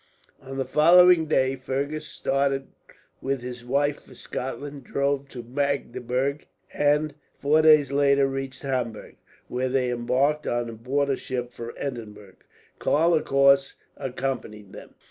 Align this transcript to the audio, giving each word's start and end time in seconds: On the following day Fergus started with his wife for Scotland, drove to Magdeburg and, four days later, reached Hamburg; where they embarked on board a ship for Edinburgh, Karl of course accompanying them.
On 0.41 0.57
the 0.57 0.65
following 0.65 1.27
day 1.27 1.55
Fergus 1.55 2.07
started 2.07 2.69
with 3.21 3.43
his 3.43 3.63
wife 3.63 4.01
for 4.01 4.15
Scotland, 4.15 4.83
drove 4.83 5.29
to 5.29 5.43
Magdeburg 5.43 6.47
and, 6.73 7.13
four 7.37 7.61
days 7.61 7.91
later, 7.91 8.25
reached 8.25 8.63
Hamburg; 8.63 9.17
where 9.47 9.69
they 9.69 9.91
embarked 9.91 10.47
on 10.47 10.75
board 10.77 11.09
a 11.09 11.15
ship 11.17 11.53
for 11.53 11.75
Edinburgh, 11.77 12.37
Karl 12.79 13.13
of 13.13 13.25
course 13.25 13.75
accompanying 13.95 14.71
them. 14.71 14.95